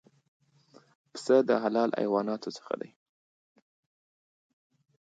[1.11, 2.89] پسه د حلال حیواناتو څخه دی.